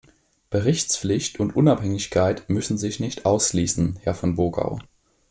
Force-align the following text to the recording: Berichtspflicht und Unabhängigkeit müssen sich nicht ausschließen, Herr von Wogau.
Berichtspflicht 0.49 1.39
und 1.39 1.55
Unabhängigkeit 1.55 2.49
müssen 2.49 2.75
sich 2.79 2.99
nicht 2.99 3.27
ausschließen, 3.27 3.99
Herr 4.01 4.15
von 4.15 4.35
Wogau. 4.35 4.79